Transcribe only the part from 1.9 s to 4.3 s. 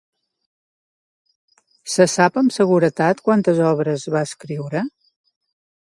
Se sap amb seguretat quantes obres va